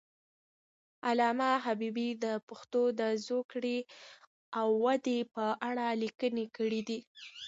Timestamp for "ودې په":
4.85-5.45